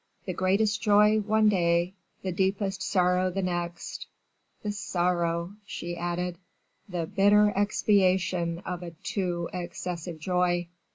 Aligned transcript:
The 0.25 0.33
greatest 0.33 0.81
joy, 0.81 1.19
one 1.19 1.47
day; 1.47 1.93
the 2.23 2.31
deepest 2.31 2.81
sorrow 2.81 3.29
the 3.29 3.43
next; 3.43 4.07
the 4.63 4.71
sorrow," 4.71 5.53
she 5.63 5.95
added, 5.95 6.39
"the 6.89 7.05
bitter 7.05 7.53
expiation 7.55 8.63
of 8.65 8.81
a 8.81 8.95
too 9.03 9.47
excessive 9.53 10.17
joy." 10.19 10.69